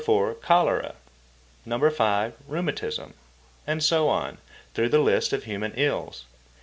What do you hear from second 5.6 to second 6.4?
ills.